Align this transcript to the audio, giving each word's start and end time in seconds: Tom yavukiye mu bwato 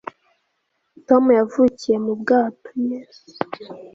Tom 1.07 1.23
yavukiye 1.39 1.97
mu 2.05 2.13
bwato 2.21 2.71